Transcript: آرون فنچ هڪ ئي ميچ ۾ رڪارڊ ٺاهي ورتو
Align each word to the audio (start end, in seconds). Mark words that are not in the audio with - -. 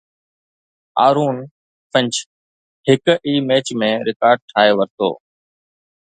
آرون 1.05 1.35
فنچ 1.91 2.13
هڪ 2.87 3.05
ئي 3.25 3.33
ميچ 3.47 3.67
۾ 3.81 3.89
رڪارڊ 4.07 4.39
ٺاهي 4.51 4.71
ورتو 4.79 5.09